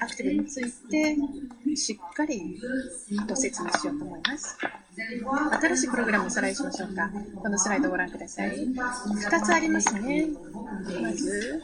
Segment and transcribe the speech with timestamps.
[0.00, 1.16] アクティブについて
[1.76, 2.60] しっかり
[3.28, 4.58] ご説明しようと思います。
[5.60, 7.10] 新しいプログラムをおさらいしましょうか。
[7.40, 8.50] このスライドをご覧ください。
[8.50, 10.28] 2つありますね。
[11.00, 11.62] まず、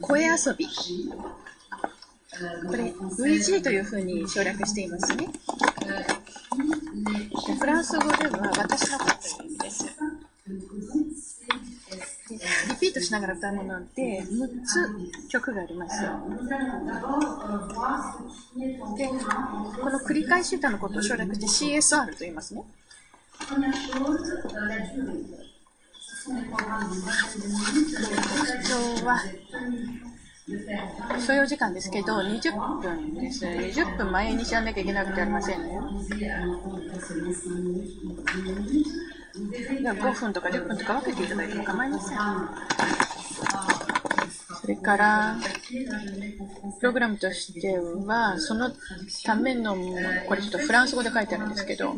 [0.00, 0.66] 声遊び。
[2.66, 5.28] これ、VG というふうに省略していますね。
[7.58, 9.57] フランス語では私のことという
[12.80, 16.00] ピートしながら歌うもので6つ曲があります。
[16.00, 16.14] で、こ
[19.90, 21.46] の繰り返し歌のことを省略して
[21.80, 22.62] CSR と言いますね。
[23.48, 23.56] 特
[28.64, 29.20] 徴は
[31.26, 33.44] 所要時間ですけど、20分です。
[33.44, 35.78] 20分前にしやらなきゃいけなくてありませんね。
[39.38, 42.18] 5分とか10分とか分けていただいても構いません。
[44.60, 45.36] それから、
[46.80, 48.70] プログラムとしては、その
[49.24, 49.76] ための、
[50.26, 51.94] これちょっとフランス語で書いてあるんですけど、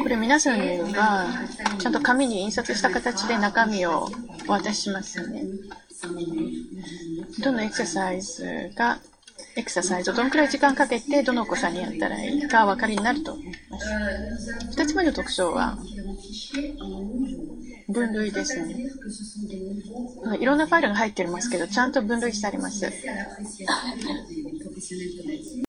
[0.00, 1.26] これ皆さんには
[1.78, 4.08] ちゃんと紙に印刷した形で中身を
[4.48, 5.44] お渡ししますね。
[7.40, 9.00] どのエクササイズが
[9.58, 13.98] エクササイズをどのくらい時間かけてどのお子さんにやったらいいか分かりになると思います。
[14.70, 15.78] 2つ目の特徴は
[17.88, 18.84] 分類ですね。
[20.40, 22.96] いろんなファイルが入っていますけど、ちゃんと分類してあります。